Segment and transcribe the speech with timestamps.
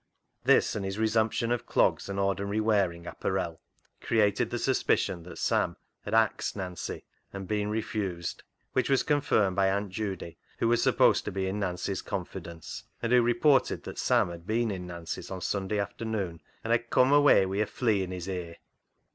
[0.43, 3.61] This and his resumption of clogs and ordinary wearing apparel
[4.01, 8.41] created the suspicion that Sam had" axed" Nancy and had been refused,
[8.73, 13.11] which was confirmed by Aunt Judy, who was supposed to be in Nancy's confidence, and
[13.13, 17.45] who reported that Sam had been in Nancy's on Sunday afternoon and had "cum away
[17.45, 18.55] wi' a flea in his ear."